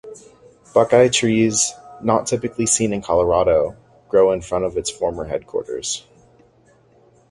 [0.73, 3.75] Buckeye trees, not typically seen in Colorado,
[4.09, 6.07] grow in front of its former headquarters.